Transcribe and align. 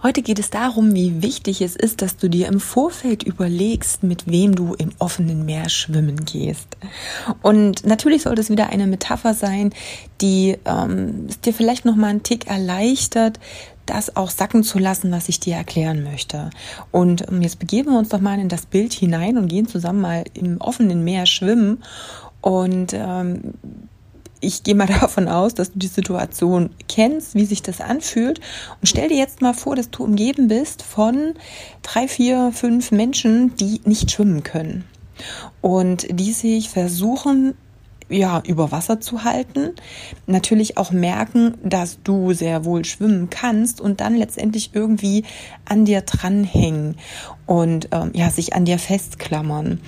Heute 0.00 0.22
geht 0.22 0.38
es 0.38 0.50
darum, 0.50 0.94
wie 0.94 1.22
wichtig 1.22 1.60
es 1.60 1.74
ist, 1.74 2.02
dass 2.02 2.16
du 2.16 2.28
dir 2.30 2.46
im 2.46 2.60
Vorfeld 2.60 3.24
überlegst, 3.24 4.04
mit 4.04 4.30
wem 4.30 4.54
du 4.54 4.74
im 4.74 4.90
offenen 5.00 5.44
Meer 5.44 5.68
schwimmen 5.68 6.24
gehst. 6.24 6.76
Und 7.42 7.84
natürlich 7.84 8.22
soll 8.22 8.36
das 8.36 8.48
wieder 8.48 8.68
eine 8.68 8.86
Metapher 8.86 9.34
sein, 9.34 9.72
die 10.20 10.56
ähm, 10.64 11.26
es 11.28 11.40
dir 11.40 11.52
vielleicht 11.52 11.84
noch 11.84 11.96
mal 11.96 12.08
einen 12.08 12.22
Tick 12.22 12.46
erleichtert, 12.46 13.40
das 13.86 14.14
auch 14.16 14.30
sacken 14.30 14.62
zu 14.62 14.78
lassen, 14.78 15.10
was 15.10 15.28
ich 15.28 15.40
dir 15.40 15.56
erklären 15.56 16.04
möchte. 16.04 16.50
Und 16.92 17.26
ähm, 17.28 17.42
jetzt 17.42 17.58
begeben 17.58 17.90
wir 17.90 17.98
uns 17.98 18.10
doch 18.10 18.20
mal 18.20 18.38
in 18.38 18.48
das 18.48 18.66
Bild 18.66 18.92
hinein 18.92 19.36
und 19.36 19.48
gehen 19.48 19.66
zusammen 19.66 20.00
mal 20.00 20.24
im 20.34 20.60
offenen 20.60 21.02
Meer 21.02 21.26
schwimmen 21.26 21.82
und 22.40 22.92
ähm, 22.94 23.54
ich 24.40 24.62
gehe 24.62 24.74
mal 24.74 24.86
davon 25.00 25.28
aus, 25.28 25.54
dass 25.54 25.72
du 25.72 25.78
die 25.78 25.86
Situation 25.86 26.70
kennst, 26.88 27.34
wie 27.34 27.44
sich 27.44 27.62
das 27.62 27.80
anfühlt. 27.80 28.40
Und 28.80 28.86
stell 28.86 29.08
dir 29.08 29.16
jetzt 29.16 29.42
mal 29.42 29.54
vor, 29.54 29.76
dass 29.76 29.90
du 29.90 30.04
umgeben 30.04 30.48
bist 30.48 30.82
von 30.82 31.34
drei, 31.82 32.08
vier, 32.08 32.52
fünf 32.52 32.90
Menschen, 32.90 33.54
die 33.56 33.80
nicht 33.84 34.10
schwimmen 34.10 34.42
können. 34.42 34.84
Und 35.60 36.06
die 36.10 36.32
sich 36.32 36.70
versuchen, 36.70 37.54
ja, 38.08 38.42
über 38.46 38.72
Wasser 38.72 39.00
zu 39.00 39.24
halten, 39.24 39.74
natürlich 40.26 40.78
auch 40.78 40.92
merken, 40.92 41.54
dass 41.62 42.02
du 42.02 42.32
sehr 42.32 42.64
wohl 42.64 42.84
schwimmen 42.84 43.28
kannst 43.28 43.80
und 43.80 44.00
dann 44.00 44.14
letztendlich 44.14 44.70
irgendwie 44.72 45.24
an 45.66 45.84
dir 45.84 46.00
dranhängen 46.00 46.96
und 47.46 47.88
ähm, 47.92 48.12
ja, 48.14 48.30
sich 48.30 48.54
an 48.54 48.64
dir 48.64 48.78
festklammern. 48.78 49.80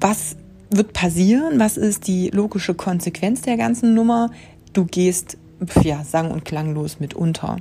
Was 0.00 0.36
wird 0.70 0.92
passieren? 0.92 1.58
Was 1.58 1.76
ist 1.76 2.06
die 2.06 2.30
logische 2.30 2.74
Konsequenz 2.74 3.42
der 3.42 3.56
ganzen 3.56 3.94
Nummer? 3.94 4.30
Du 4.72 4.84
gehst 4.84 5.36
ja, 5.82 6.04
sang- 6.04 6.30
und 6.30 6.44
klanglos 6.44 7.00
mit 7.00 7.14
unter. 7.14 7.56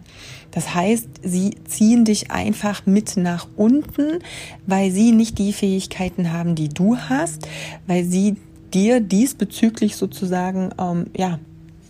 Das 0.52 0.74
heißt, 0.74 1.08
sie 1.24 1.56
ziehen 1.66 2.06
dich 2.06 2.32
einfach 2.32 2.86
mit 2.86 3.18
nach 3.18 3.48
unten, 3.56 4.20
weil 4.66 4.92
sie 4.92 5.12
nicht 5.12 5.38
die 5.38 5.54
Fähigkeiten 5.54 6.32
haben, 6.32 6.56
die 6.56 6.70
du 6.70 6.98
hast, 6.98 7.48
weil 7.88 8.06
sie 8.06 8.38
dir 8.74 9.00
diesbezüglich 9.02 9.96
sozusagen, 9.96 10.70
ähm, 10.80 11.08
ja, 11.16 11.40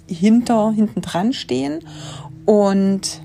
hinter, 0.08 0.72
hinten 0.72 1.02
dran 1.02 1.34
stehen 1.34 1.82
und 2.46 3.22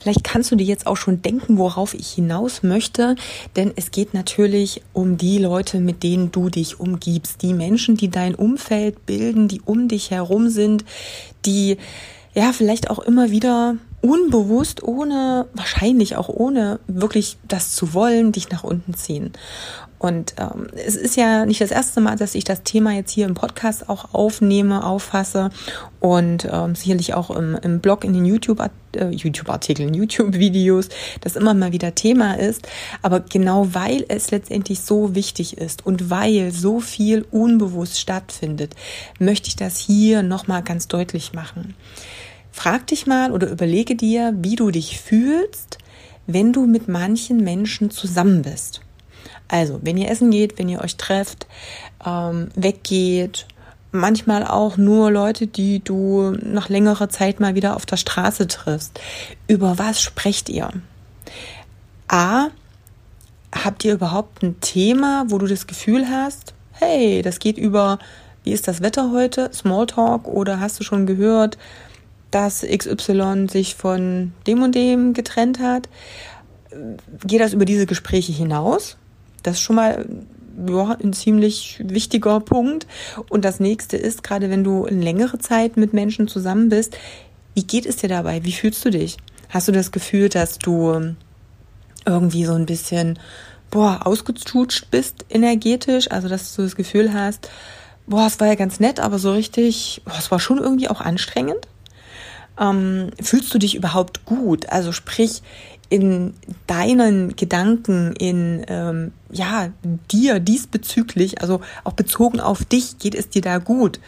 Vielleicht 0.00 0.24
kannst 0.24 0.50
du 0.50 0.56
dir 0.56 0.66
jetzt 0.66 0.86
auch 0.86 0.96
schon 0.96 1.22
denken, 1.22 1.58
worauf 1.58 1.94
ich 1.94 2.08
hinaus 2.08 2.62
möchte, 2.62 3.16
denn 3.56 3.72
es 3.76 3.90
geht 3.90 4.14
natürlich 4.14 4.82
um 4.92 5.16
die 5.16 5.38
Leute, 5.38 5.80
mit 5.80 6.02
denen 6.02 6.30
du 6.30 6.48
dich 6.48 6.78
umgibst, 6.78 7.42
die 7.42 7.54
Menschen, 7.54 7.96
die 7.96 8.10
dein 8.10 8.34
Umfeld 8.34 9.06
bilden, 9.06 9.48
die 9.48 9.60
um 9.64 9.88
dich 9.88 10.10
herum 10.10 10.48
sind, 10.48 10.84
die 11.44 11.76
ja 12.34 12.52
vielleicht 12.52 12.90
auch 12.90 13.00
immer 13.00 13.30
wieder 13.30 13.76
unbewusst, 14.00 14.82
ohne, 14.82 15.46
wahrscheinlich 15.54 16.16
auch 16.16 16.28
ohne 16.28 16.80
wirklich 16.86 17.36
das 17.46 17.74
zu 17.74 17.94
wollen, 17.94 18.32
dich 18.32 18.50
nach 18.50 18.64
unten 18.64 18.94
ziehen. 18.94 19.32
Und 19.98 20.34
ähm, 20.38 20.68
es 20.74 20.94
ist 20.94 21.16
ja 21.16 21.44
nicht 21.44 21.60
das 21.60 21.72
erste 21.72 22.00
Mal, 22.00 22.16
dass 22.16 22.36
ich 22.36 22.44
das 22.44 22.62
Thema 22.62 22.92
jetzt 22.92 23.10
hier 23.10 23.26
im 23.26 23.34
Podcast 23.34 23.88
auch 23.88 24.14
aufnehme, 24.14 24.84
auffasse 24.84 25.50
und 25.98 26.46
ähm, 26.50 26.76
sicherlich 26.76 27.14
auch 27.14 27.30
im, 27.30 27.58
im 27.62 27.80
Blog, 27.80 28.04
in 28.04 28.12
den 28.12 28.24
YouTube-Artikeln, 28.24 28.78
äh, 28.94 29.10
YouTube 29.16 29.48
YouTube-Videos, 29.68 30.88
das 31.20 31.34
immer 31.34 31.52
mal 31.52 31.72
wieder 31.72 31.96
Thema 31.96 32.38
ist. 32.38 32.68
Aber 33.02 33.18
genau 33.18 33.74
weil 33.74 34.04
es 34.08 34.30
letztendlich 34.30 34.80
so 34.80 35.16
wichtig 35.16 35.58
ist 35.58 35.84
und 35.84 36.10
weil 36.10 36.52
so 36.52 36.78
viel 36.78 37.26
unbewusst 37.32 37.98
stattfindet, 37.98 38.76
möchte 39.18 39.48
ich 39.48 39.56
das 39.56 39.78
hier 39.78 40.22
nochmal 40.22 40.62
ganz 40.62 40.86
deutlich 40.86 41.32
machen. 41.32 41.74
Frag 42.58 42.88
dich 42.88 43.06
mal 43.06 43.30
oder 43.30 43.48
überlege 43.48 43.94
dir, 43.94 44.34
wie 44.36 44.56
du 44.56 44.72
dich 44.72 45.00
fühlst, 45.00 45.78
wenn 46.26 46.52
du 46.52 46.66
mit 46.66 46.88
manchen 46.88 47.36
Menschen 47.36 47.92
zusammen 47.92 48.42
bist. 48.42 48.80
Also, 49.46 49.78
wenn 49.84 49.96
ihr 49.96 50.10
essen 50.10 50.32
geht, 50.32 50.58
wenn 50.58 50.68
ihr 50.68 50.80
euch 50.80 50.96
trefft, 50.96 51.46
ähm, 52.04 52.48
weggeht, 52.56 53.46
manchmal 53.92 54.44
auch 54.44 54.76
nur 54.76 55.12
Leute, 55.12 55.46
die 55.46 55.78
du 55.84 56.32
nach 56.42 56.68
längerer 56.68 57.08
Zeit 57.08 57.38
mal 57.38 57.54
wieder 57.54 57.76
auf 57.76 57.86
der 57.86 57.96
Straße 57.96 58.48
triffst. 58.48 58.98
Über 59.46 59.78
was 59.78 60.00
sprecht 60.00 60.48
ihr? 60.48 60.68
A, 62.08 62.48
habt 63.52 63.84
ihr 63.84 63.94
überhaupt 63.94 64.42
ein 64.42 64.58
Thema, 64.58 65.26
wo 65.28 65.38
du 65.38 65.46
das 65.46 65.68
Gefühl 65.68 66.08
hast, 66.08 66.54
hey, 66.72 67.22
das 67.22 67.38
geht 67.38 67.56
über, 67.56 68.00
wie 68.42 68.52
ist 68.52 68.66
das 68.66 68.82
Wetter 68.82 69.12
heute, 69.12 69.48
Smalltalk, 69.54 70.26
oder 70.26 70.58
hast 70.58 70.80
du 70.80 70.82
schon 70.82 71.06
gehört, 71.06 71.56
dass 72.30 72.62
XY 72.62 73.46
sich 73.50 73.74
von 73.74 74.32
dem 74.46 74.62
und 74.62 74.74
dem 74.74 75.14
getrennt 75.14 75.60
hat? 75.60 75.88
Geht 77.26 77.40
das 77.40 77.52
über 77.52 77.64
diese 77.64 77.86
Gespräche 77.86 78.32
hinaus? 78.32 78.96
Das 79.42 79.56
ist 79.56 79.62
schon 79.62 79.76
mal 79.76 80.06
ja, 80.66 80.96
ein 81.02 81.12
ziemlich 81.12 81.80
wichtiger 81.84 82.40
Punkt. 82.40 82.86
Und 83.28 83.44
das 83.44 83.60
nächste 83.60 83.96
ist, 83.96 84.22
gerade 84.22 84.50
wenn 84.50 84.64
du 84.64 84.86
längere 84.86 85.38
Zeit 85.38 85.76
mit 85.76 85.92
Menschen 85.92 86.28
zusammen 86.28 86.68
bist, 86.68 86.96
wie 87.54 87.64
geht 87.64 87.86
es 87.86 87.96
dir 87.96 88.08
dabei? 88.08 88.44
Wie 88.44 88.52
fühlst 88.52 88.84
du 88.84 88.90
dich? 88.90 89.16
Hast 89.48 89.68
du 89.68 89.72
das 89.72 89.92
Gefühl, 89.92 90.28
dass 90.28 90.58
du 90.58 91.14
irgendwie 92.04 92.44
so 92.44 92.52
ein 92.52 92.66
bisschen, 92.66 93.18
boah, 93.70 94.06
ausgetutscht 94.06 94.90
bist 94.90 95.24
energetisch? 95.30 96.10
Also, 96.10 96.28
dass 96.28 96.54
du 96.54 96.62
das 96.62 96.76
Gefühl 96.76 97.12
hast, 97.12 97.50
boah, 98.06 98.26
es 98.26 98.40
war 98.40 98.46
ja 98.46 98.54
ganz 98.54 98.80
nett, 98.80 99.00
aber 99.00 99.18
so 99.18 99.32
richtig, 99.32 100.02
boah, 100.04 100.16
es 100.18 100.30
war 100.30 100.40
schon 100.40 100.58
irgendwie 100.58 100.88
auch 100.88 101.00
anstrengend? 101.00 101.66
Ähm, 102.58 103.10
fühlst 103.20 103.52
du 103.54 103.58
dich 103.58 103.74
überhaupt 103.74 104.24
gut? 104.24 104.68
Also 104.70 104.92
sprich, 104.92 105.42
in 105.90 106.34
deinen 106.66 107.34
Gedanken, 107.36 108.12
in 108.12 108.64
ähm, 108.68 109.12
ja 109.30 109.70
dir 110.10 110.38
diesbezüglich, 110.38 111.40
also 111.40 111.60
auch 111.84 111.92
bezogen 111.92 112.40
auf 112.40 112.64
dich, 112.64 112.98
geht 112.98 113.14
es 113.14 113.30
dir 113.30 113.42
da 113.42 113.58
gut? 113.58 114.00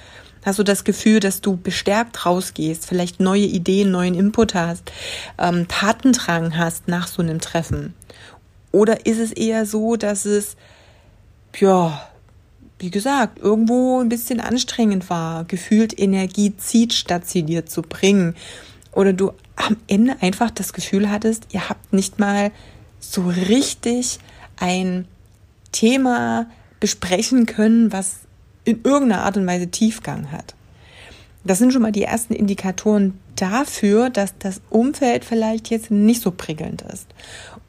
Hast 0.45 0.59
du 0.59 0.63
das 0.63 0.85
Gefühl, 0.85 1.21
dass 1.21 1.41
du 1.41 1.57
bestärkt 1.57 2.25
rausgehst, 2.25 2.87
vielleicht 2.87 3.21
neue 3.21 3.45
Ideen, 3.45 3.91
neuen 3.91 4.15
Input 4.15 4.55
hast, 4.55 4.91
ähm, 5.39 5.69
Tatendrang 5.69 6.57
hast 6.57 6.89
nach 6.89 7.09
so 7.09 7.23
einem 7.23 7.41
Treffen? 7.41 7.95
Oder 8.73 9.07
ist 9.07 9.19
es 9.19 9.33
eher 9.33 9.67
so, 9.67 9.97
dass 9.97 10.25
es, 10.25 10.57
ja, 11.59 12.10
wie 12.81 12.91
gesagt, 12.91 13.39
irgendwo 13.39 14.01
ein 14.01 14.09
bisschen 14.09 14.41
anstrengend 14.41 15.11
war, 15.11 15.45
gefühlt 15.45 15.99
Energie 15.99 16.57
zieht, 16.57 16.95
statt 16.95 17.29
sie 17.29 17.43
dir 17.43 17.67
zu 17.67 17.83
bringen? 17.83 18.35
Oder 18.93 19.13
du 19.13 19.33
am 19.55 19.77
Ende 19.87 20.17
einfach 20.21 20.51
das 20.51 20.73
Gefühl 20.73 21.11
hattest, 21.11 21.47
ihr 21.53 21.69
habt 21.69 21.93
nicht 21.93 22.19
mal 22.19 22.51
so 22.99 23.29
richtig 23.29 24.19
ein 24.59 25.07
Thema 25.73 26.47
besprechen 26.81 27.47
können, 27.47 27.93
was 27.93 28.21
in 28.65 28.81
irgendeiner 28.83 29.25
Art 29.25 29.37
und 29.37 29.47
Weise 29.47 29.69
Tiefgang 29.69 30.33
hat. 30.33 30.55
Das 31.45 31.59
sind 31.59 31.73
schon 31.73 31.83
mal 31.83 31.93
die 31.93 32.03
ersten 32.03 32.35
Indikatoren 32.35 33.19
dafür, 33.37 34.11
dass 34.11 34.37
das 34.39 34.61
Umfeld 34.71 35.25
vielleicht 35.25 35.71
jetzt 35.71 35.91
nicht 35.91 36.23
so 36.23 36.31
prickelnd 36.31 36.83
ist. 36.83 37.07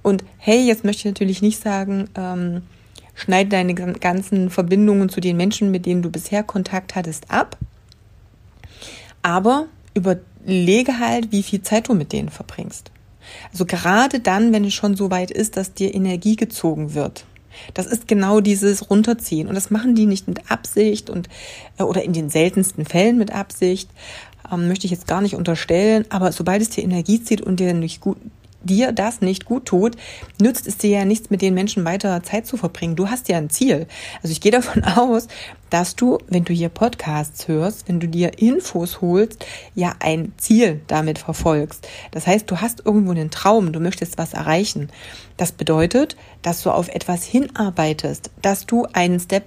Und 0.01 0.23
hey, 0.37 0.65
jetzt 0.65 0.83
möchte 0.83 0.99
ich 1.01 1.13
natürlich 1.13 1.41
nicht 1.41 1.61
sagen, 1.61 2.09
ähm, 2.15 2.63
schneide 3.13 3.49
deine 3.49 3.73
ganzen 3.73 4.49
Verbindungen 4.49 5.09
zu 5.09 5.19
den 5.21 5.37
Menschen, 5.37 5.71
mit 5.71 5.85
denen 5.85 6.01
du 6.01 6.09
bisher 6.09 6.43
Kontakt 6.43 6.95
hattest, 6.95 7.29
ab. 7.29 7.57
Aber 9.21 9.67
überlege 9.93 10.99
halt, 10.99 11.31
wie 11.31 11.43
viel 11.43 11.61
Zeit 11.61 11.87
du 11.89 11.93
mit 11.93 12.13
denen 12.13 12.29
verbringst. 12.29 12.91
Also 13.51 13.65
gerade 13.65 14.19
dann, 14.19 14.51
wenn 14.53 14.65
es 14.65 14.73
schon 14.73 14.95
so 14.95 15.11
weit 15.11 15.31
ist, 15.31 15.57
dass 15.57 15.73
dir 15.73 15.93
Energie 15.93 16.35
gezogen 16.35 16.93
wird. 16.93 17.25
Das 17.73 17.85
ist 17.85 18.07
genau 18.07 18.39
dieses 18.39 18.89
Runterziehen. 18.89 19.47
Und 19.47 19.55
das 19.55 19.69
machen 19.69 19.95
die 19.95 20.05
nicht 20.05 20.27
mit 20.27 20.49
Absicht 20.49 21.09
und 21.09 21.29
äh, 21.77 21.83
oder 21.83 22.03
in 22.03 22.13
den 22.13 22.29
seltensten 22.29 22.85
Fällen 22.85 23.17
mit 23.17 23.31
Absicht. 23.31 23.89
Ähm, 24.51 24.67
möchte 24.67 24.85
ich 24.85 24.91
jetzt 24.91 25.07
gar 25.07 25.21
nicht 25.21 25.35
unterstellen. 25.35 26.05
Aber 26.09 26.31
sobald 26.31 26.61
es 26.61 26.69
dir 26.69 26.83
Energie 26.83 27.21
zieht 27.23 27.41
und 27.41 27.59
dir 27.59 27.73
nicht 27.73 28.01
gut, 28.01 28.17
dir 28.63 28.91
das 28.91 29.21
nicht 29.21 29.45
gut 29.45 29.65
tut, 29.65 29.95
nützt 30.41 30.67
es 30.67 30.77
dir 30.77 30.89
ja 30.89 31.05
nichts, 31.05 31.29
mit 31.29 31.41
den 31.41 31.53
Menschen 31.53 31.85
weiter 31.85 32.21
Zeit 32.23 32.45
zu 32.45 32.57
verbringen. 32.57 32.95
Du 32.95 33.09
hast 33.09 33.29
ja 33.29 33.37
ein 33.37 33.49
Ziel. 33.49 33.87
Also 34.21 34.31
ich 34.31 34.41
gehe 34.41 34.51
davon 34.51 34.83
aus, 34.95 35.27
dass 35.69 35.95
du, 35.95 36.17
wenn 36.27 36.43
du 36.43 36.53
hier 36.53 36.69
Podcasts 36.69 37.47
hörst, 37.47 37.87
wenn 37.87 37.99
du 37.99 38.07
dir 38.07 38.39
Infos 38.39 39.01
holst, 39.01 39.45
ja 39.73 39.93
ein 39.99 40.33
Ziel 40.37 40.81
damit 40.87 41.17
verfolgst. 41.17 41.87
Das 42.11 42.27
heißt, 42.27 42.49
du 42.49 42.57
hast 42.57 42.85
irgendwo 42.85 43.11
einen 43.11 43.31
Traum, 43.31 43.71
du 43.71 43.79
möchtest 43.79 44.17
was 44.17 44.33
erreichen. 44.33 44.89
Das 45.37 45.51
bedeutet, 45.51 46.17
dass 46.41 46.61
du 46.63 46.71
auf 46.71 46.89
etwas 46.89 47.23
hinarbeitest, 47.23 48.31
dass 48.41 48.65
du 48.65 48.85
einen 48.93 49.19
Step 49.19 49.45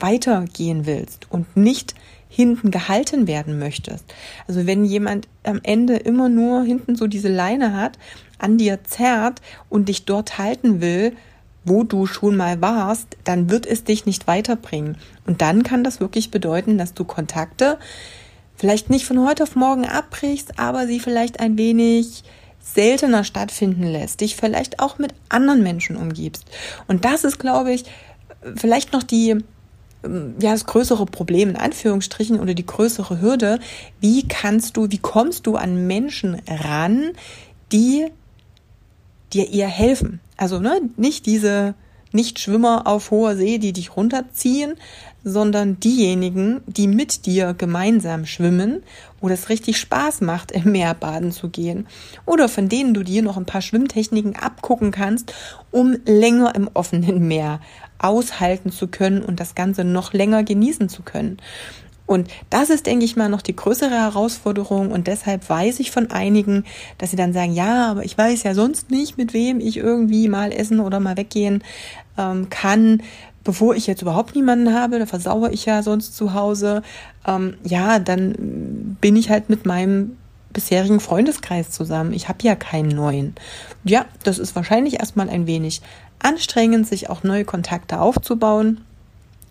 weitergehen 0.00 0.86
willst 0.86 1.30
und 1.30 1.56
nicht 1.56 1.94
hinten 2.28 2.70
gehalten 2.70 3.26
werden 3.26 3.58
möchtest. 3.58 4.04
Also 4.46 4.66
wenn 4.66 4.84
jemand 4.84 5.28
am 5.42 5.60
Ende 5.62 5.96
immer 5.96 6.28
nur 6.28 6.62
hinten 6.62 6.94
so 6.94 7.06
diese 7.06 7.28
Leine 7.28 7.74
hat, 7.74 7.98
an 8.42 8.58
dir 8.58 8.84
zerrt 8.84 9.40
und 9.68 9.88
dich 9.88 10.04
dort 10.04 10.38
halten 10.38 10.80
will, 10.80 11.16
wo 11.64 11.84
du 11.84 12.06
schon 12.06 12.36
mal 12.36 12.60
warst, 12.60 13.16
dann 13.24 13.50
wird 13.50 13.66
es 13.66 13.84
dich 13.84 14.06
nicht 14.06 14.26
weiterbringen. 14.26 14.96
Und 15.26 15.42
dann 15.42 15.62
kann 15.62 15.84
das 15.84 16.00
wirklich 16.00 16.30
bedeuten, 16.30 16.78
dass 16.78 16.94
du 16.94 17.04
Kontakte 17.04 17.78
vielleicht 18.56 18.90
nicht 18.90 19.06
von 19.06 19.26
heute 19.26 19.42
auf 19.42 19.56
morgen 19.56 19.86
abbrichst, 19.86 20.58
aber 20.58 20.86
sie 20.86 21.00
vielleicht 21.00 21.40
ein 21.40 21.56
wenig 21.56 22.24
seltener 22.60 23.24
stattfinden 23.24 23.84
lässt, 23.84 24.20
dich 24.20 24.36
vielleicht 24.36 24.80
auch 24.80 24.98
mit 24.98 25.14
anderen 25.28 25.62
Menschen 25.62 25.96
umgibst. 25.96 26.44
Und 26.86 27.04
das 27.04 27.24
ist, 27.24 27.38
glaube 27.38 27.72
ich, 27.72 27.84
vielleicht 28.56 28.92
noch 28.92 29.02
die, 29.02 29.36
ähm, 30.04 30.34
ja, 30.40 30.52
das 30.52 30.66
größere 30.66 31.06
Problem 31.06 31.50
in 31.50 31.56
Anführungsstrichen 31.56 32.38
oder 32.38 32.54
die 32.54 32.66
größere 32.66 33.20
Hürde. 33.20 33.60
Wie 34.00 34.28
kannst 34.28 34.76
du, 34.76 34.90
wie 34.90 34.98
kommst 34.98 35.46
du 35.46 35.56
an 35.56 35.86
Menschen 35.86 36.40
ran, 36.46 37.12
die 37.72 38.08
dir 39.32 39.52
eher 39.52 39.68
helfen? 39.68 40.20
Also, 40.36 40.58
ne, 40.58 40.80
nicht 40.96 41.26
diese 41.26 41.74
Nicht-Schwimmer 42.12 42.86
auf 42.86 43.10
hoher 43.10 43.36
See, 43.36 43.58
die 43.58 43.72
dich 43.72 43.96
runterziehen, 43.96 44.74
sondern 45.22 45.78
diejenigen, 45.80 46.62
die 46.66 46.88
mit 46.88 47.26
dir 47.26 47.54
gemeinsam 47.54 48.26
schwimmen, 48.26 48.82
wo 49.20 49.28
das 49.28 49.48
richtig 49.48 49.78
Spaß 49.78 50.22
macht, 50.22 50.50
im 50.50 50.72
Meer 50.72 50.94
baden 50.94 51.30
zu 51.30 51.50
gehen. 51.50 51.86
Oder 52.24 52.48
von 52.48 52.68
denen 52.68 52.94
du 52.94 53.02
dir 53.02 53.22
noch 53.22 53.36
ein 53.36 53.44
paar 53.44 53.60
Schwimmtechniken 53.60 54.36
abgucken 54.36 54.90
kannst, 54.90 55.34
um 55.70 55.96
länger 56.06 56.54
im 56.54 56.70
offenen 56.72 57.28
Meer 57.28 57.60
aushalten 57.98 58.72
zu 58.72 58.88
können 58.88 59.22
und 59.22 59.40
das 59.40 59.54
Ganze 59.54 59.84
noch 59.84 60.14
länger 60.14 60.42
genießen 60.42 60.88
zu 60.88 61.02
können. 61.02 61.36
Und 62.10 62.26
das 62.50 62.70
ist, 62.70 62.86
denke 62.86 63.04
ich 63.04 63.14
mal, 63.14 63.28
noch 63.28 63.40
die 63.40 63.54
größere 63.54 63.92
Herausforderung. 63.92 64.90
Und 64.90 65.06
deshalb 65.06 65.48
weiß 65.48 65.78
ich 65.78 65.92
von 65.92 66.10
einigen, 66.10 66.64
dass 66.98 67.12
sie 67.12 67.16
dann 67.16 67.32
sagen, 67.32 67.52
ja, 67.52 67.88
aber 67.88 68.04
ich 68.04 68.18
weiß 68.18 68.42
ja 68.42 68.52
sonst 68.52 68.90
nicht, 68.90 69.16
mit 69.16 69.32
wem 69.32 69.60
ich 69.60 69.76
irgendwie 69.76 70.26
mal 70.26 70.50
essen 70.50 70.80
oder 70.80 70.98
mal 70.98 71.16
weggehen 71.16 71.62
ähm, 72.18 72.50
kann 72.50 73.00
bevor 73.44 73.74
ich 73.74 73.86
jetzt 73.86 74.02
überhaupt 74.02 74.34
niemanden 74.34 74.74
habe, 74.74 74.98
da 74.98 75.06
versauere 75.06 75.50
ich 75.50 75.64
ja 75.64 75.82
sonst 75.82 76.14
zu 76.14 76.34
Hause, 76.34 76.82
ähm, 77.26 77.56
ja, 77.64 77.98
dann 77.98 78.96
bin 79.00 79.16
ich 79.16 79.30
halt 79.30 79.48
mit 79.48 79.64
meinem 79.64 80.18
bisherigen 80.52 81.00
Freundeskreis 81.00 81.70
zusammen. 81.70 82.12
Ich 82.12 82.28
habe 82.28 82.38
ja 82.42 82.54
keinen 82.54 82.90
neuen. 82.90 83.34
Ja, 83.82 84.04
das 84.24 84.38
ist 84.38 84.56
wahrscheinlich 84.56 85.00
erstmal 85.00 85.30
ein 85.30 85.46
wenig 85.46 85.80
anstrengend, 86.18 86.86
sich 86.86 87.08
auch 87.08 87.22
neue 87.22 87.46
Kontakte 87.46 88.00
aufzubauen. 88.00 88.82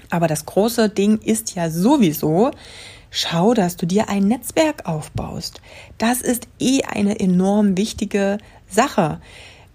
Aber 0.09 0.27
das 0.27 0.45
große 0.45 0.89
Ding 0.89 1.19
ist 1.19 1.55
ja 1.55 1.69
sowieso, 1.69 2.51
schau, 3.11 3.53
dass 3.53 3.77
du 3.77 3.85
dir 3.85 4.09
ein 4.09 4.27
Netzwerk 4.27 4.85
aufbaust. 4.85 5.61
Das 5.97 6.21
ist 6.21 6.47
eh 6.59 6.83
eine 6.83 7.19
enorm 7.19 7.77
wichtige 7.77 8.37
Sache. 8.67 9.19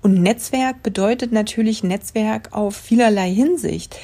Und 0.03 0.21
Netzwerk 0.21 0.83
bedeutet 0.83 1.33
natürlich 1.33 1.83
Netzwerk 1.83 2.53
auf 2.53 2.77
vielerlei 2.77 3.33
Hinsicht. 3.33 3.99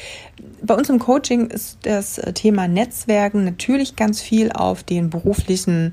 Bei 0.63 0.75
uns 0.75 0.89
im 0.89 0.99
Coaching 0.99 1.49
ist 1.49 1.77
das 1.83 2.19
Thema 2.33 2.69
Netzwerken 2.69 3.45
natürlich 3.45 3.97
ganz 3.97 4.23
viel 4.23 4.51
auf 4.51 4.83
den 4.83 5.11
beruflichen 5.11 5.91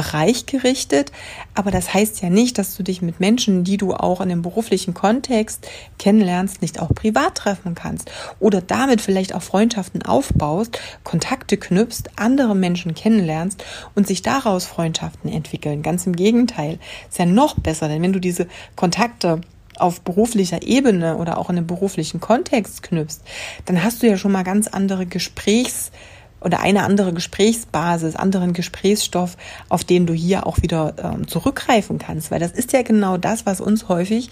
Bereich 0.00 0.46
gerichtet, 0.46 1.12
aber 1.54 1.70
das 1.70 1.92
heißt 1.92 2.22
ja 2.22 2.30
nicht, 2.30 2.56
dass 2.56 2.74
du 2.74 2.82
dich 2.82 3.02
mit 3.02 3.20
Menschen, 3.20 3.64
die 3.64 3.76
du 3.76 3.92
auch 3.92 4.22
in 4.22 4.30
dem 4.30 4.40
beruflichen 4.40 4.94
Kontext 4.94 5.68
kennenlernst, 5.98 6.62
nicht 6.62 6.80
auch 6.80 6.88
privat 6.94 7.34
treffen 7.34 7.74
kannst. 7.74 8.10
Oder 8.38 8.62
damit 8.62 9.02
vielleicht 9.02 9.34
auch 9.34 9.42
Freundschaften 9.42 10.00
aufbaust, 10.00 10.80
Kontakte 11.04 11.58
knüpfst, 11.58 12.04
andere 12.16 12.56
Menschen 12.56 12.94
kennenlernst 12.94 13.62
und 13.94 14.06
sich 14.06 14.22
daraus 14.22 14.64
Freundschaften 14.64 15.30
entwickeln. 15.30 15.82
Ganz 15.82 16.06
im 16.06 16.16
Gegenteil, 16.16 16.78
ist 17.10 17.18
ja 17.18 17.26
noch 17.26 17.60
besser, 17.60 17.88
denn 17.88 18.00
wenn 18.00 18.14
du 18.14 18.20
diese 18.20 18.48
Kontakte 18.76 19.42
auf 19.76 20.00
beruflicher 20.00 20.62
Ebene 20.62 21.18
oder 21.18 21.36
auch 21.36 21.50
in 21.50 21.58
einem 21.58 21.66
beruflichen 21.66 22.20
Kontext 22.20 22.82
knüpfst, 22.82 23.20
dann 23.66 23.84
hast 23.84 24.02
du 24.02 24.06
ja 24.06 24.16
schon 24.16 24.32
mal 24.32 24.44
ganz 24.44 24.66
andere 24.66 25.04
Gesprächs- 25.04 25.90
oder 26.40 26.60
eine 26.60 26.84
andere 26.84 27.12
Gesprächsbasis, 27.12 28.16
anderen 28.16 28.52
Gesprächsstoff, 28.52 29.36
auf 29.68 29.84
den 29.84 30.06
du 30.06 30.14
hier 30.14 30.46
auch 30.46 30.62
wieder 30.62 30.94
ähm, 31.02 31.28
zurückgreifen 31.28 31.98
kannst. 31.98 32.30
Weil 32.30 32.40
das 32.40 32.52
ist 32.52 32.72
ja 32.72 32.82
genau 32.82 33.16
das, 33.16 33.46
was 33.46 33.60
uns 33.60 33.88
häufig 33.88 34.30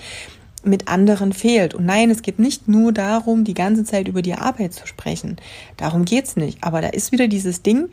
mit 0.64 0.88
anderen 0.88 1.32
fehlt. 1.32 1.74
Und 1.74 1.86
nein, 1.86 2.10
es 2.10 2.22
geht 2.22 2.38
nicht 2.38 2.68
nur 2.68 2.92
darum, 2.92 3.44
die 3.44 3.54
ganze 3.54 3.84
Zeit 3.84 4.08
über 4.08 4.22
die 4.22 4.34
Arbeit 4.34 4.72
zu 4.72 4.86
sprechen. 4.86 5.36
Darum 5.76 6.04
geht's 6.04 6.36
nicht. 6.36 6.58
Aber 6.62 6.80
da 6.80 6.88
ist 6.88 7.12
wieder 7.12 7.28
dieses 7.28 7.62
Ding, 7.62 7.88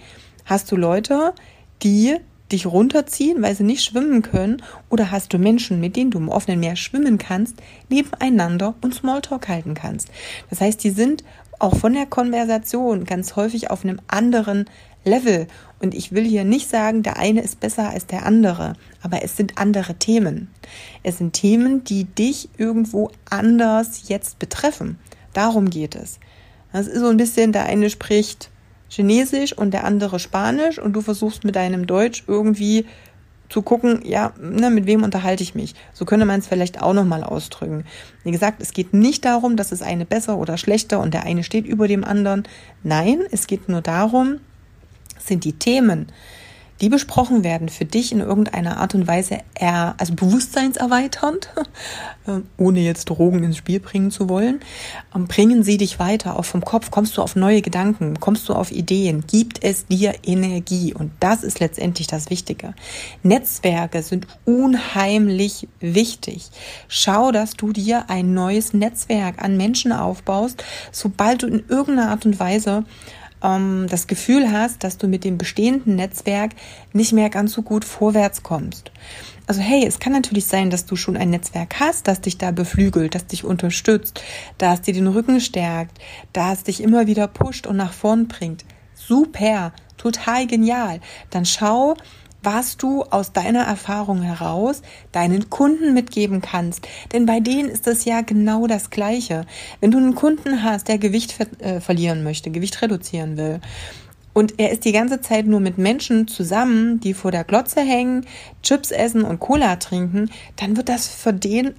hast 0.46 0.72
du 0.72 0.76
Leute, 0.76 1.34
die 1.84 2.18
dich 2.52 2.68
runterziehen, 2.68 3.42
weil 3.42 3.56
sie 3.56 3.64
nicht 3.64 3.84
schwimmen 3.84 4.22
können, 4.22 4.62
oder 4.90 5.12
hast 5.12 5.34
du 5.34 5.38
Menschen, 5.38 5.80
mit 5.80 5.96
denen 5.96 6.12
du 6.12 6.20
im 6.20 6.30
offenen 6.30 6.60
Meer 6.60 6.76
schwimmen 6.76 7.18
kannst, 7.18 7.56
nebeneinander 7.90 8.76
und 8.82 8.94
Smalltalk 8.94 9.48
halten 9.48 9.74
kannst. 9.74 10.10
Das 10.50 10.62
heißt, 10.62 10.84
die 10.84 10.92
sind 10.92 11.24
auch 11.60 11.76
von 11.76 11.94
der 11.94 12.06
Konversation 12.06 13.06
ganz 13.06 13.36
häufig 13.36 13.72
auf 13.72 13.84
einem 13.84 14.00
anderen 14.08 14.66
Level. 15.06 15.48
Und 15.80 15.94
ich 15.94 16.12
will 16.12 16.26
hier 16.26 16.44
nicht 16.44 16.70
sagen, 16.70 17.04
der 17.04 17.18
eine 17.18 17.42
ist 17.42 17.60
besser 17.60 17.90
als 17.90 18.06
der 18.08 18.26
andere, 18.26 18.74
aber 19.02 19.24
es 19.24 19.38
sind 19.38 19.58
andere 19.58 19.96
Themen. 19.96 20.50
Es 21.04 21.20
sind 21.20 21.34
Themen, 21.34 21.84
die 21.84 22.06
dich 22.06 22.50
irgendwo 22.58 23.12
anders 23.30 24.08
jetzt 24.08 24.40
betreffen. 24.40 25.00
Darum 25.34 25.70
geht 25.70 25.96
es. 25.96 26.20
Das 26.74 26.88
ist 26.88 27.00
so 27.00 27.08
ein 27.08 27.18
bisschen, 27.18 27.52
der 27.52 27.66
eine 27.66 27.90
spricht 27.90 28.50
Chinesisch 28.96 29.52
und 29.52 29.74
der 29.74 29.84
andere 29.84 30.20
Spanisch 30.20 30.80
und 30.80 30.94
du 30.94 31.02
versuchst 31.02 31.44
mit 31.44 31.58
deinem 31.58 31.86
Deutsch 31.86 32.24
irgendwie 32.28 32.86
zu 33.50 33.62
gucken, 33.62 34.00
ja, 34.06 34.32
ne, 34.40 34.70
mit 34.70 34.86
wem 34.86 35.04
unterhalte 35.04 35.44
ich 35.44 35.54
mich. 35.54 35.76
So 35.94 36.06
könnte 36.06 36.26
man 36.26 36.40
es 36.40 36.48
vielleicht 36.48 36.82
auch 36.82 36.94
nochmal 36.94 37.24
ausdrücken. 37.24 37.84
Wie 38.24 38.32
gesagt, 38.32 38.62
es 38.62 38.72
geht 38.72 38.94
nicht 38.94 39.26
darum, 39.26 39.58
dass 39.58 39.74
es 39.74 39.82
eine 39.82 40.06
besser 40.06 40.38
oder 40.38 40.58
schlechter 40.58 41.02
und 41.02 41.14
der 41.14 41.24
eine 41.24 41.44
steht 41.44 41.66
über 41.66 41.90
dem 41.90 42.06
anderen. 42.06 42.44
Nein, 42.84 43.20
es 43.32 43.48
geht 43.48 43.68
nur 43.68 43.82
darum, 43.82 44.40
sind 45.20 45.44
die 45.44 45.54
Themen, 45.54 46.08
die 46.82 46.90
besprochen 46.90 47.44
werden, 47.44 47.70
für 47.70 47.86
dich 47.86 48.12
in 48.12 48.20
irgendeiner 48.20 48.78
Art 48.78 48.96
und 48.96 49.08
Weise 49.08 49.40
eher, 49.54 49.96
also 49.98 50.14
bewusstseinserweiternd, 50.14 51.50
ähm, 52.28 52.48
ohne 52.58 52.82
jetzt 52.82 53.06
Drogen 53.06 53.44
ins 53.44 53.58
Spiel 53.58 53.80
bringen 53.80 54.12
zu 54.12 54.28
wollen, 54.28 54.60
ähm, 55.16 55.28
bringen 55.28 55.64
sie 55.64 55.78
dich 55.78 56.00
weiter, 56.00 56.38
auch 56.38 56.46
vom 56.46 56.66
Kopf, 56.66 56.92
kommst 56.92 57.16
du 57.16 57.22
auf 57.22 57.38
neue 57.38 57.62
Gedanken, 57.62 58.20
kommst 58.20 58.50
du 58.50 58.54
auf 58.54 58.72
Ideen, 58.72 59.26
gibt 59.26 59.64
es 59.64 59.86
dir 59.86 60.16
Energie? 60.24 60.94
Und 60.94 61.12
das 61.22 61.44
ist 61.44 61.62
letztendlich 61.62 62.08
das 62.08 62.30
Wichtige. 62.30 62.74
Netzwerke 63.24 64.02
sind 64.02 64.28
unheimlich 64.44 65.70
wichtig. 65.80 66.50
Schau, 66.90 67.32
dass 67.32 67.54
du 67.54 67.72
dir 67.72 68.10
ein 68.10 68.34
neues 68.34 68.74
Netzwerk 68.74 69.42
an 69.42 69.56
Menschen 69.56 69.94
aufbaust, 69.94 70.64
sobald 70.92 71.44
du 71.44 71.48
in 71.48 71.64
irgendeiner 71.70 72.12
Art 72.12 72.26
und 72.26 72.40
Weise 72.40 72.84
ähm, 73.46 73.88
das 73.90 74.08
Gefühl 74.08 74.52
hast, 74.52 74.84
dass 74.84 74.98
du 74.98 75.08
mit 75.08 75.24
dem 75.24 75.38
bestehenden 75.38 75.96
Netzwerk 75.96 76.52
nicht 76.94 77.14
mehr 77.14 77.30
ganz 77.30 77.54
so 77.54 77.62
gut 77.62 77.86
vorwärts 77.86 78.44
kommst. 78.44 78.92
Also 79.48 79.62
hey, 79.62 79.86
es 79.86 80.00
kann 80.00 80.14
natürlich 80.14 80.46
sein, 80.46 80.72
dass 80.72 80.86
du 80.86 80.96
schon 80.96 81.16
ein 81.16 81.30
Netzwerk 81.30 81.80
hast, 81.80 82.08
das 82.08 82.22
dich 82.22 82.38
da 82.38 82.52
beflügelt, 82.52 83.14
das 83.14 83.28
dich 83.28 83.44
unterstützt, 83.44 84.22
das 84.58 84.82
dir 84.82 84.94
den 84.94 85.08
Rücken 85.08 85.40
stärkt, 85.40 86.00
das 86.34 86.64
dich 86.64 86.82
immer 86.82 87.06
wieder 87.06 87.28
pusht 87.28 87.68
und 87.68 87.78
nach 87.78 87.94
vorn 87.94 88.28
bringt. 88.28 88.66
Super, 88.96 89.72
total 89.98 90.48
genial. 90.48 91.00
Dann 91.30 91.46
schau, 91.46 91.96
was 92.46 92.78
du 92.78 93.04
aus 93.04 93.34
deiner 93.34 93.64
Erfahrung 93.64 94.22
heraus 94.22 94.82
deinen 95.12 95.50
Kunden 95.50 95.94
mitgeben 95.94 96.42
kannst. 96.42 96.88
Denn 97.12 97.26
bei 97.26 97.40
denen 97.40 97.70
ist 97.70 97.88
es 97.88 98.06
ja 98.06 98.22
genau 98.22 98.68
das 98.68 98.90
Gleiche. 98.90 99.46
Wenn 99.82 99.92
du 99.92 99.98
einen 99.98 100.16
Kunden 100.16 100.64
hast, 100.64 100.88
der 100.88 100.98
Gewicht 100.98 101.32
ver 101.32 101.48
äh, 101.60 101.82
verlieren 101.82 102.24
möchte, 102.24 102.52
Gewicht 102.52 102.82
reduzieren 102.82 103.38
will, 103.38 103.60
und 104.36 104.56
er 104.58 104.72
ist 104.72 104.84
die 104.84 104.92
ganze 104.92 105.22
Zeit 105.22 105.48
nur 105.48 105.62
mit 105.62 105.78
Menschen 105.78 106.28
zusammen, 106.28 107.00
die 107.00 107.14
vor 107.14 107.32
der 107.32 107.46
Glotze 107.46 107.80
hängen, 107.80 108.26
Chips 108.64 108.92
essen 108.92 109.24
und 109.24 109.40
Cola 109.40 109.78
trinken, 109.78 110.30
dann 110.58 110.76
wird 110.76 110.90
das 110.90 111.08
für 111.08 111.32
den 111.32 111.74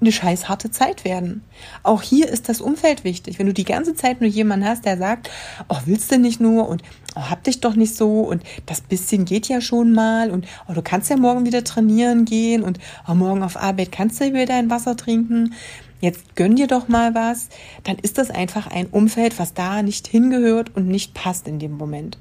eine 0.00 0.12
scheiß 0.12 0.48
harte 0.48 0.70
Zeit 0.70 1.04
werden. 1.04 1.42
Auch 1.82 2.02
hier 2.02 2.28
ist 2.28 2.48
das 2.48 2.60
Umfeld 2.60 3.04
wichtig. 3.04 3.38
Wenn 3.38 3.46
du 3.46 3.54
die 3.54 3.64
ganze 3.64 3.94
Zeit 3.94 4.20
nur 4.20 4.30
jemanden 4.30 4.66
hast, 4.66 4.84
der 4.84 4.98
sagt, 4.98 5.30
oh, 5.68 5.76
willst 5.86 6.10
du 6.10 6.18
nicht 6.18 6.40
nur 6.40 6.68
und 6.68 6.82
oh, 7.14 7.30
hab 7.30 7.44
dich 7.44 7.60
doch 7.60 7.74
nicht 7.74 7.96
so 7.96 8.20
und 8.20 8.42
das 8.66 8.80
bisschen 8.80 9.24
geht 9.24 9.48
ja 9.48 9.60
schon 9.60 9.92
mal 9.92 10.30
und 10.30 10.46
oh, 10.68 10.72
du 10.72 10.82
kannst 10.82 11.10
ja 11.10 11.16
morgen 11.16 11.46
wieder 11.46 11.64
trainieren 11.64 12.24
gehen 12.24 12.62
und 12.62 12.78
oh, 13.08 13.14
morgen 13.14 13.42
auf 13.42 13.56
Arbeit 13.56 13.92
kannst 13.92 14.20
du 14.20 14.26
wieder 14.26 14.46
dein 14.46 14.70
Wasser 14.70 14.96
trinken. 14.96 15.54
jetzt 16.00 16.36
gönn 16.36 16.56
dir 16.56 16.66
doch 16.66 16.88
mal 16.88 17.14
was, 17.14 17.48
dann 17.82 17.96
ist 17.96 18.18
das 18.18 18.30
einfach 18.30 18.66
ein 18.66 18.86
Umfeld, 18.86 19.38
was 19.38 19.54
da 19.54 19.82
nicht 19.82 20.06
hingehört 20.06 20.76
und 20.76 20.86
nicht 20.86 21.14
passt 21.14 21.48
in 21.48 21.58
dem 21.58 21.76
Moment. 21.76 22.18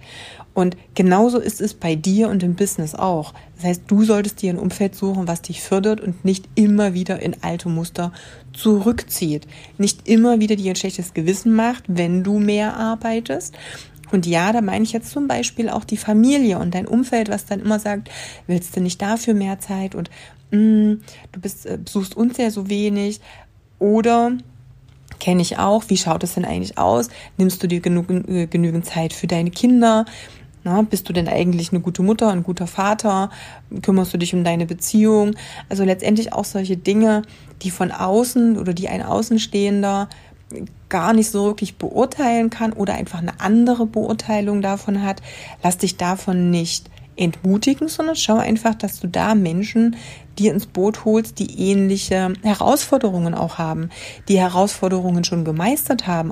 Und 0.53 0.77
genauso 0.93 1.39
ist 1.39 1.61
es 1.61 1.73
bei 1.73 1.95
dir 1.95 2.29
und 2.29 2.43
im 2.43 2.55
Business 2.55 2.93
auch. 2.93 3.33
Das 3.55 3.65
heißt, 3.65 3.81
du 3.87 4.03
solltest 4.03 4.41
dir 4.41 4.53
ein 4.53 4.59
Umfeld 4.59 4.95
suchen, 4.95 5.27
was 5.27 5.41
dich 5.41 5.61
fördert 5.61 5.99
und 5.99 6.23
nicht 6.23 6.47
immer 6.55 6.93
wieder 6.93 7.21
in 7.21 7.35
alte 7.41 7.69
Muster 7.69 8.11
zurückzieht. 8.53 9.47
Nicht 9.77 10.07
immer 10.07 10.39
wieder 10.39 10.55
dir 10.55 10.73
ein 10.73 10.75
schlechtes 10.75 11.13
Gewissen 11.13 11.55
macht, 11.55 11.83
wenn 11.87 12.23
du 12.23 12.39
mehr 12.39 12.77
arbeitest. 12.77 13.55
Und 14.11 14.27
ja, 14.27 14.53
da 14.53 14.61
meine 14.61 14.83
ich 14.83 14.91
jetzt 14.91 15.09
zum 15.09 15.27
Beispiel 15.27 15.69
auch 15.69 15.83
die 15.83 15.97
Familie 15.97 16.59
und 16.59 16.75
dein 16.75 16.87
Umfeld, 16.87 17.29
was 17.29 17.45
dann 17.45 17.59
immer 17.59 17.79
sagt, 17.79 18.11
willst 18.45 18.75
du 18.75 18.81
nicht 18.81 19.01
dafür 19.01 19.33
mehr 19.33 19.59
Zeit 19.59 19.95
und 19.95 20.11
mm, 20.51 21.01
du 21.31 21.39
bist, 21.41 21.65
äh, 21.65 21.79
besuchst 21.83 22.15
uns 22.15 22.37
ja 22.37 22.51
so 22.51 22.69
wenig. 22.69 23.21
Oder 23.79 24.33
kenne 25.19 25.41
ich 25.41 25.57
auch, 25.57 25.85
wie 25.87 25.97
schaut 25.97 26.23
es 26.23 26.35
denn 26.35 26.45
eigentlich 26.45 26.77
aus? 26.77 27.09
Nimmst 27.37 27.63
du 27.63 27.67
dir 27.67 27.79
genug, 27.79 28.11
äh, 28.11 28.45
genügend 28.45 28.85
Zeit 28.85 29.13
für 29.13 29.25
deine 29.25 29.49
Kinder? 29.49 30.05
Na, 30.63 30.81
bist 30.81 31.09
du 31.09 31.13
denn 31.13 31.27
eigentlich 31.27 31.71
eine 31.71 31.81
gute 31.81 32.03
Mutter, 32.03 32.31
ein 32.31 32.43
guter 32.43 32.67
Vater? 32.67 33.29
Kümmerst 33.81 34.13
du 34.13 34.17
dich 34.17 34.33
um 34.33 34.43
deine 34.43 34.65
Beziehung? 34.65 35.35
Also 35.69 35.83
letztendlich 35.83 36.31
auch 36.31 36.45
solche 36.45 36.77
Dinge, 36.77 37.23
die 37.61 37.71
von 37.71 37.91
außen 37.91 38.57
oder 38.57 38.73
die 38.73 38.87
ein 38.87 39.03
Außenstehender 39.03 40.07
gar 40.89 41.13
nicht 41.13 41.31
so 41.31 41.45
wirklich 41.45 41.77
beurteilen 41.77 42.49
kann 42.49 42.73
oder 42.73 42.93
einfach 42.93 43.19
eine 43.19 43.39
andere 43.39 43.85
Beurteilung 43.85 44.61
davon 44.61 45.03
hat. 45.03 45.21
Lass 45.63 45.77
dich 45.77 45.97
davon 45.97 46.49
nicht 46.51 46.89
entmutigen, 47.15 47.87
sondern 47.87 48.15
schau 48.15 48.37
einfach, 48.37 48.75
dass 48.75 48.99
du 48.99 49.07
da 49.07 49.35
Menschen 49.35 49.95
dir 50.39 50.51
ins 50.51 50.65
Boot 50.65 51.05
holst, 51.05 51.39
die 51.39 51.69
ähnliche 51.69 52.33
Herausforderungen 52.41 53.33
auch 53.33 53.57
haben, 53.57 53.89
die 54.27 54.39
Herausforderungen 54.39 55.23
schon 55.23 55.45
gemeistert 55.45 56.07
haben, 56.07 56.31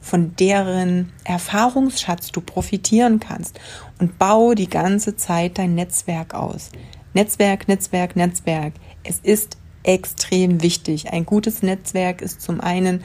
von 0.00 0.34
deren 0.36 1.12
Erfahrungsschatz 1.24 2.32
du 2.32 2.40
profitieren 2.40 3.20
kannst 3.20 3.60
und 3.98 4.18
bau 4.18 4.54
die 4.54 4.68
ganze 4.68 5.16
Zeit 5.16 5.58
dein 5.58 5.74
Netzwerk 5.74 6.34
aus. 6.34 6.70
Netzwerk, 7.14 7.68
Netzwerk, 7.68 8.16
Netzwerk. 8.16 8.72
Es 9.04 9.18
ist 9.18 9.58
extrem 9.82 10.62
wichtig. 10.62 11.12
Ein 11.12 11.26
gutes 11.26 11.62
Netzwerk 11.62 12.22
ist 12.22 12.40
zum 12.40 12.60
einen 12.60 13.04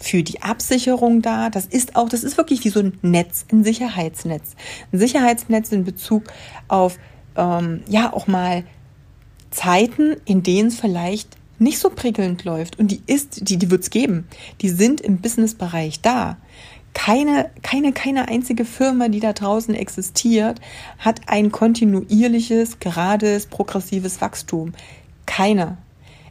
für 0.00 0.22
die 0.22 0.42
Absicherung 0.42 1.22
da. 1.22 1.50
Das 1.50 1.66
ist 1.66 1.94
auch, 1.94 2.08
das 2.08 2.24
ist 2.24 2.36
wirklich 2.36 2.64
wie 2.64 2.70
so 2.70 2.80
ein 2.80 2.98
Netz, 3.02 3.44
ein 3.52 3.62
Sicherheitsnetz. 3.62 4.56
Ein 4.92 4.98
Sicherheitsnetz 4.98 5.70
in 5.72 5.84
Bezug 5.84 6.24
auf, 6.68 6.98
ähm, 7.36 7.82
ja, 7.88 8.12
auch 8.12 8.26
mal 8.26 8.64
Zeiten, 9.50 10.16
in 10.24 10.42
denen 10.42 10.68
es 10.68 10.80
vielleicht 10.80 11.36
nicht 11.58 11.78
so 11.78 11.90
prickelnd 11.90 12.44
läuft. 12.44 12.78
Und 12.78 12.90
die 12.90 13.02
ist, 13.06 13.48
die, 13.48 13.58
die 13.58 13.70
wird 13.70 13.82
es 13.82 13.90
geben. 13.90 14.26
Die 14.62 14.70
sind 14.70 15.00
im 15.00 15.18
Businessbereich 15.18 16.00
da. 16.00 16.38
Keine, 16.94 17.50
keine, 17.62 17.92
keine 17.92 18.28
einzige 18.28 18.64
Firma, 18.64 19.08
die 19.08 19.20
da 19.20 19.32
draußen 19.32 19.74
existiert, 19.74 20.60
hat 20.98 21.20
ein 21.28 21.52
kontinuierliches, 21.52 22.80
gerades, 22.80 23.46
progressives 23.46 24.20
Wachstum. 24.20 24.72
Keine. 25.26 25.78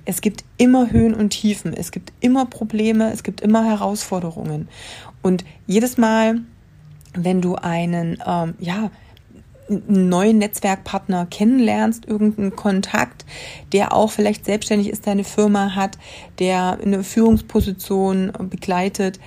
Es 0.06 0.22
gibt 0.22 0.44
immer 0.58 0.92
Höhen 0.92 1.14
und 1.14 1.30
Tiefen, 1.30 1.74
es 1.74 1.92
gibt 1.92 2.14
immer 2.20 2.46
Probleme, 2.46 3.12
es 3.12 3.24
gibt 3.24 3.42
immer 3.42 3.66
Herausforderungen. 3.66 4.68
Und 5.22 5.46
jedes 5.68 5.98
Mal, 5.98 6.42
wenn 7.14 7.42
du 7.42 7.56
einen, 7.56 8.18
ähm, 8.26 8.56
ja, 8.60 8.92
einen 9.70 10.10
neuen 10.10 10.40
Netzwerkpartner 10.40 11.28
kennenlernst, 11.28 12.08
irgendeinen 12.08 12.56
Kontakt, 12.56 13.26
der 13.72 13.94
auch 13.94 14.12
vielleicht 14.12 14.46
selbstständig 14.46 14.90
ist, 14.90 15.06
deine 15.06 15.24
Firma 15.24 15.76
hat, 15.76 15.98
der 16.40 16.80
eine 16.82 17.04
Führungsposition 17.04 18.32
begleitet, 18.50 19.20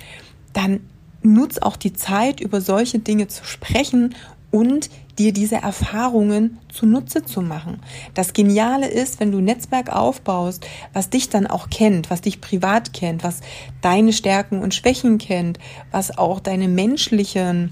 dann 0.51 0.81
nutz 1.21 1.57
auch 1.57 1.77
die 1.77 1.93
Zeit, 1.93 2.41
über 2.41 2.59
solche 2.59 2.99
Dinge 2.99 3.27
zu 3.27 3.45
sprechen 3.45 4.15
und 4.51 4.89
dir 5.19 5.31
diese 5.31 5.57
Erfahrungen 5.57 6.59
zunutze 6.71 7.23
zu 7.23 7.41
machen. 7.41 7.79
Das 8.13 8.33
Geniale 8.33 8.87
ist, 8.87 9.19
wenn 9.19 9.31
du 9.31 9.37
ein 9.39 9.45
Netzwerk 9.45 9.91
aufbaust, 9.91 10.65
was 10.93 11.09
dich 11.09 11.29
dann 11.29 11.47
auch 11.47 11.69
kennt, 11.69 12.09
was 12.09 12.21
dich 12.21 12.41
privat 12.41 12.93
kennt, 12.93 13.23
was 13.23 13.41
deine 13.81 14.13
Stärken 14.13 14.59
und 14.59 14.73
Schwächen 14.73 15.19
kennt, 15.19 15.59
was 15.91 16.17
auch 16.17 16.39
deine 16.39 16.67
menschlichen 16.67 17.69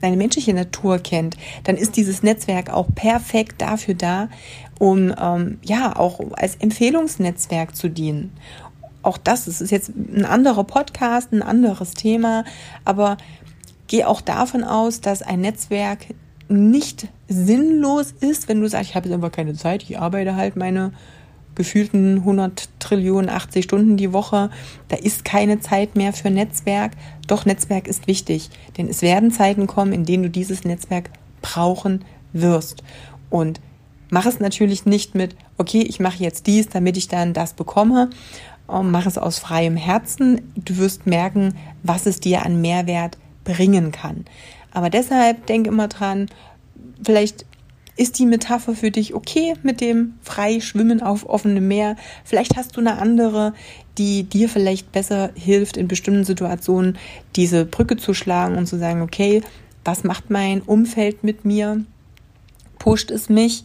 deine 0.00 0.16
menschliche 0.18 0.52
Natur 0.52 0.98
kennt, 0.98 1.38
dann 1.62 1.78
ist 1.78 1.96
dieses 1.96 2.22
Netzwerk 2.22 2.70
auch 2.70 2.88
perfekt 2.94 3.62
dafür 3.62 3.94
da, 3.94 4.28
um 4.78 5.14
ähm, 5.18 5.58
ja 5.62 5.96
auch 5.96 6.20
als 6.32 6.56
Empfehlungsnetzwerk 6.56 7.74
zu 7.74 7.88
dienen. 7.88 8.30
Auch 9.02 9.16
das, 9.16 9.46
das 9.46 9.62
ist 9.62 9.70
jetzt 9.70 9.88
ein 9.88 10.26
anderer 10.26 10.64
Podcast, 10.64 11.32
ein 11.32 11.42
anderes 11.42 11.92
Thema, 11.92 12.44
aber 12.84 13.16
geh 13.86 14.04
auch 14.04 14.20
davon 14.20 14.62
aus, 14.62 15.00
dass 15.00 15.22
ein 15.22 15.40
Netzwerk 15.40 16.06
nicht 16.48 17.08
sinnlos 17.28 18.12
ist, 18.20 18.48
wenn 18.48 18.60
du 18.60 18.68
sagst, 18.68 18.90
ich 18.90 18.96
habe 18.96 19.08
jetzt 19.08 19.14
einfach 19.14 19.32
keine 19.32 19.54
Zeit, 19.54 19.82
ich 19.82 19.98
arbeite 19.98 20.36
halt 20.36 20.56
meine 20.56 20.92
gefühlten 21.54 22.18
100 22.18 22.68
Trillionen, 22.80 23.30
80 23.30 23.64
Stunden 23.64 23.96
die 23.96 24.12
Woche. 24.12 24.50
Da 24.88 24.96
ist 24.96 25.24
keine 25.24 25.60
Zeit 25.60 25.96
mehr 25.96 26.12
für 26.12 26.30
Netzwerk. 26.30 26.92
Doch 27.26 27.46
Netzwerk 27.46 27.86
ist 27.86 28.06
wichtig, 28.06 28.50
denn 28.76 28.88
es 28.88 29.02
werden 29.02 29.30
Zeiten 29.30 29.66
kommen, 29.66 29.92
in 29.92 30.04
denen 30.04 30.24
du 30.24 30.30
dieses 30.30 30.64
Netzwerk 30.64 31.10
brauchen 31.42 32.04
wirst. 32.32 32.82
Und 33.30 33.60
mach 34.10 34.26
es 34.26 34.40
natürlich 34.40 34.84
nicht 34.84 35.14
mit, 35.14 35.36
okay, 35.56 35.82
ich 35.82 36.00
mache 36.00 36.22
jetzt 36.22 36.46
dies, 36.46 36.68
damit 36.68 36.96
ich 36.96 37.08
dann 37.08 37.32
das 37.32 37.54
bekomme. 37.54 38.10
Mach 38.66 39.06
es 39.06 39.18
aus 39.18 39.38
freiem 39.38 39.76
Herzen. 39.76 40.52
Du 40.56 40.78
wirst 40.78 41.06
merken, 41.06 41.54
was 41.82 42.06
es 42.06 42.18
dir 42.18 42.44
an 42.44 42.60
Mehrwert 42.60 43.18
bringen 43.44 43.92
kann. 43.92 44.24
Aber 44.74 44.90
deshalb 44.90 45.46
denk 45.46 45.66
immer 45.66 45.88
dran, 45.88 46.28
vielleicht 47.02 47.46
ist 47.96 48.18
die 48.18 48.26
Metapher 48.26 48.74
für 48.74 48.90
dich 48.90 49.14
okay 49.14 49.54
mit 49.62 49.80
dem 49.80 50.14
frei 50.20 50.60
schwimmen 50.60 51.00
auf 51.00 51.28
offenem 51.28 51.68
Meer? 51.68 51.96
Vielleicht 52.24 52.56
hast 52.56 52.76
du 52.76 52.80
eine 52.80 52.98
andere, 52.98 53.54
die 53.98 54.24
dir 54.24 54.48
vielleicht 54.48 54.90
besser 54.90 55.30
hilft, 55.36 55.76
in 55.76 55.86
bestimmten 55.86 56.24
Situationen 56.24 56.98
diese 57.36 57.64
Brücke 57.64 57.96
zu 57.96 58.12
schlagen 58.12 58.56
und 58.56 58.66
zu 58.66 58.78
sagen, 58.78 59.00
okay, 59.00 59.42
was 59.84 60.02
macht 60.02 60.28
mein 60.30 60.60
Umfeld 60.62 61.22
mit 61.22 61.44
mir? 61.44 61.84
Pusht 62.78 63.12
es 63.12 63.28
mich? 63.28 63.64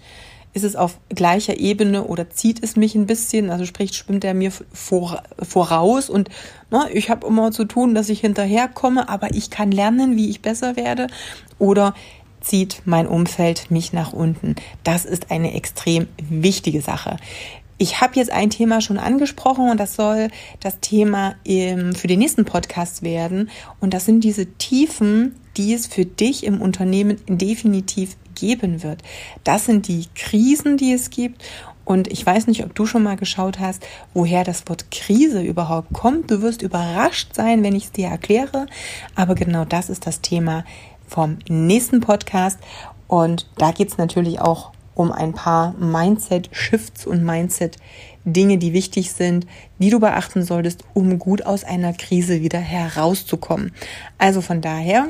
Ist 0.54 0.64
es 0.64 0.76
auf 0.76 1.00
gleicher 1.10 1.60
Ebene 1.60 2.06
oder 2.06 2.30
zieht 2.30 2.64
es 2.64 2.76
mich 2.76 2.96
ein 2.96 3.06
bisschen? 3.06 3.52
Also 3.52 3.66
sprich, 3.66 3.94
schwimmt 3.94 4.24
er 4.24 4.34
mir 4.34 4.52
vor, 4.74 5.22
voraus 5.42 6.10
und 6.10 6.30
ne, 6.72 6.88
ich 6.92 7.10
habe 7.10 7.28
immer 7.28 7.52
zu 7.52 7.66
tun, 7.66 7.94
dass 7.94 8.10
ich 8.10 8.22
hinterherkomme, 8.22 9.10
aber 9.10 9.34
ich 9.34 9.52
kann 9.52 9.72
lernen, 9.72 10.16
wie 10.16 10.30
ich 10.30 10.42
besser 10.42 10.76
werde. 10.76 11.08
Oder 11.60 11.94
zieht 12.42 12.82
mein 12.86 13.08
Umfeld 13.08 13.70
mich 13.70 13.94
nach 13.94 14.12
unten? 14.12 14.56
Das 14.84 15.06
ist 15.06 15.30
eine 15.30 15.54
extrem 15.54 16.08
wichtige 16.18 16.82
Sache. 16.82 17.18
Ich 17.82 18.02
habe 18.02 18.16
jetzt 18.16 18.32
ein 18.32 18.50
Thema 18.50 18.82
schon 18.82 18.98
angesprochen 18.98 19.70
und 19.70 19.80
das 19.80 19.96
soll 19.96 20.28
das 20.60 20.82
Thema 20.82 21.36
im, 21.46 21.96
für 21.96 22.08
den 22.08 22.20
nächsten 22.20 22.44
Podcast 22.44 23.04
werden. 23.04 23.50
Und 23.80 23.94
das 23.94 24.06
sind 24.06 24.26
diese 24.26 24.48
Tiefen, 24.58 25.36
die 25.56 25.74
es 25.74 25.88
für 25.88 26.04
dich 26.04 26.44
im 26.44 26.62
Unternehmen 26.62 27.22
definitiv 27.28 28.18
geben 28.36 28.84
wird. 28.84 29.02
Das 29.46 29.66
sind 29.66 29.88
die 29.88 30.08
Krisen, 30.14 30.76
die 30.76 30.92
es 30.92 31.10
gibt. 31.10 31.42
Und 31.86 32.10
ich 32.10 32.26
weiß 32.26 32.48
nicht, 32.48 32.66
ob 32.66 32.76
du 32.76 32.86
schon 32.86 33.02
mal 33.02 33.16
geschaut 33.16 33.62
hast, 33.62 33.82
woher 34.14 34.44
das 34.44 34.68
Wort 34.68 34.92
Krise 34.92 35.42
überhaupt 35.42 35.94
kommt. 35.94 36.30
Du 36.30 36.42
wirst 36.42 36.62
überrascht 36.62 37.34
sein, 37.34 37.64
wenn 37.64 37.76
ich 37.76 37.86
es 37.86 37.92
dir 37.94 38.10
erkläre. 38.10 38.68
Aber 39.16 39.36
genau 39.36 39.64
das 39.64 39.90
ist 39.90 40.06
das 40.06 40.20
Thema 40.20 40.66
vom 41.08 41.40
nächsten 41.48 42.02
Podcast. 42.02 42.60
Und 43.08 43.48
da 43.58 43.72
geht 43.72 43.88
es 43.88 43.98
natürlich 43.98 44.42
auch 44.42 44.74
um 45.00 45.14
ein 45.14 45.32
paar 45.32 45.76
Mindset-Shifts 45.80 47.08
und 47.08 47.24
Mindset-Dinge, 47.24 48.58
die 48.58 48.74
wichtig 48.74 49.14
sind, 49.14 49.48
die 49.78 49.90
du 49.90 50.02
beachten 50.02 50.44
solltest, 50.44 50.84
um 50.94 51.18
gut 51.18 51.46
aus 51.46 51.64
einer 51.64 51.94
Krise 51.94 52.42
wieder 52.42 52.60
herauszukommen. 52.60 53.72
Also 54.18 54.42
von 54.42 54.60
daher, 54.60 55.08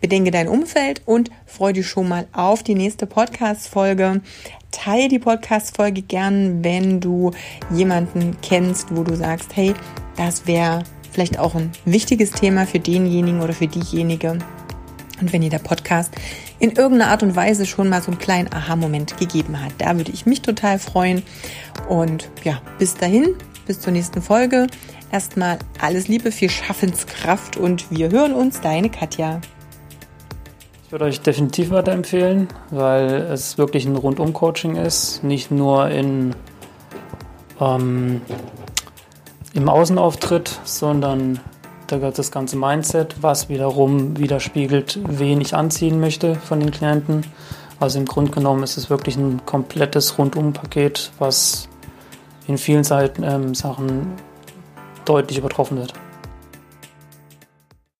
bedenke 0.00 0.32
dein 0.32 0.48
Umfeld 0.48 1.02
und 1.06 1.30
freue 1.46 1.74
dich 1.74 1.86
schon 1.86 2.08
mal 2.08 2.26
auf 2.32 2.64
die 2.64 2.74
nächste 2.74 3.06
Podcast-Folge. 3.06 4.20
Teile 4.72 5.06
die 5.06 5.20
Podcast-Folge 5.20 6.02
gern, 6.02 6.64
wenn 6.64 6.98
du 6.98 7.30
jemanden 7.72 8.36
kennst, 8.42 8.88
wo 8.96 9.04
du 9.04 9.14
sagst, 9.14 9.54
hey, 9.54 9.74
das 10.16 10.48
wäre 10.48 10.82
vielleicht 11.12 11.38
auch 11.38 11.54
ein 11.54 11.70
wichtiges 11.84 12.32
Thema 12.32 12.66
für 12.66 12.80
denjenigen 12.80 13.42
oder 13.42 13.52
für 13.52 13.68
diejenige. 13.68 14.38
Und 15.20 15.32
wenn 15.32 15.42
dir 15.42 15.50
der 15.50 15.58
Podcast 15.58 16.12
in 16.58 16.72
irgendeiner 16.72 17.10
Art 17.10 17.22
und 17.22 17.36
Weise 17.36 17.66
schon 17.66 17.88
mal 17.88 18.02
so 18.02 18.10
einen 18.10 18.18
kleinen 18.18 18.52
Aha-Moment 18.52 19.16
gegeben 19.18 19.62
hat, 19.62 19.72
da 19.78 19.96
würde 19.96 20.12
ich 20.12 20.26
mich 20.26 20.42
total 20.42 20.78
freuen. 20.78 21.22
Und 21.88 22.30
ja, 22.44 22.60
bis 22.78 22.94
dahin, 22.94 23.34
bis 23.66 23.80
zur 23.80 23.92
nächsten 23.92 24.22
Folge. 24.22 24.66
Erstmal 25.12 25.58
alles 25.80 26.08
Liebe, 26.08 26.30
viel 26.30 26.50
Schaffenskraft 26.50 27.56
und 27.56 27.90
wir 27.90 28.10
hören 28.10 28.32
uns, 28.32 28.60
deine 28.60 28.90
Katja. 28.90 29.40
Ich 30.86 30.92
würde 30.92 31.04
euch 31.04 31.20
definitiv 31.20 31.70
weiterempfehlen, 31.70 32.48
weil 32.70 33.12
es 33.32 33.58
wirklich 33.58 33.86
ein 33.86 33.96
Rundum-Coaching 33.96 34.76
ist, 34.76 35.22
nicht 35.22 35.50
nur 35.50 35.88
in 35.88 36.34
ähm, 37.60 38.22
im 39.52 39.68
Außenauftritt, 39.68 40.60
sondern 40.64 41.40
da 41.90 41.98
gehört 41.98 42.18
das 42.18 42.30
ganze 42.30 42.56
Mindset, 42.56 43.16
was 43.20 43.48
wiederum 43.48 44.16
widerspiegelt, 44.16 45.00
wen 45.06 45.40
ich 45.40 45.54
anziehen 45.54 46.00
möchte 46.00 46.36
von 46.36 46.60
den 46.60 46.70
Klienten. 46.70 47.24
Also 47.80 47.98
im 47.98 48.06
Grunde 48.06 48.30
genommen 48.30 48.62
ist 48.62 48.76
es 48.76 48.90
wirklich 48.90 49.16
ein 49.16 49.44
komplettes 49.46 50.18
Rundumpaket, 50.18 51.10
was 51.18 51.68
in 52.46 52.58
vielen 52.58 52.84
Seiten, 52.84 53.22
ähm, 53.22 53.54
Sachen 53.54 54.12
deutlich 55.04 55.38
übertroffen 55.38 55.78
wird. 55.78 55.94